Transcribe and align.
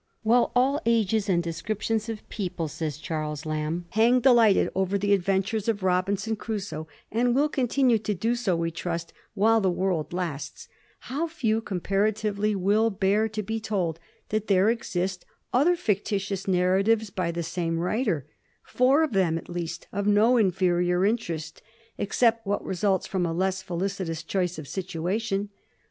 "While 0.23 0.51
all 0.55 0.81
ages 0.83 1.29
and 1.29 1.43
descriptions 1.43 2.09
of 2.09 2.27
people," 2.27 2.67
says 2.67 2.97
Charles 2.97 3.45
Lamb, 3.45 3.85
"hang 3.91 4.19
delighted 4.19 4.71
over 4.73 4.97
the 4.97 5.13
adventures 5.13 5.67
of 5.67 5.83
Robinson 5.83 6.35
Crusoe, 6.35 6.87
and 7.11 7.35
will 7.35 7.47
continue 7.47 7.99
to 7.99 8.15
do 8.15 8.33
so, 8.33 8.55
we 8.55 8.71
trust, 8.71 9.13
while 9.35 9.61
the 9.61 9.69
world 9.69 10.11
lasts, 10.11 10.67
how 11.01 11.27
few 11.27 11.61
comparatively 11.61 12.55
will 12.55 12.89
bear 12.89 13.29
to 13.29 13.43
be 13.43 13.59
told 13.59 13.99
that 14.29 14.47
there 14.47 14.71
exist 14.71 15.23
other 15.53 15.75
fictitious 15.75 16.47
narra 16.47 16.83
tives 16.83 17.13
by 17.13 17.29
the 17.31 17.43
same 17.43 17.77
writer— 17.77 18.25
four 18.63 19.03
of 19.03 19.13
them 19.13 19.37
at 19.37 19.49
least 19.49 19.87
of 19.93 20.07
no 20.07 20.35
in 20.35 20.51
ferior 20.51 21.07
interest, 21.07 21.61
except 21.99 22.43
what 22.47 22.65
results 22.65 23.05
from 23.05 23.23
a 23.23 23.31
less 23.33 23.61
felicitous 23.61 24.23
choice 24.23 24.57
of 24.57 24.67
situation. 24.67 25.49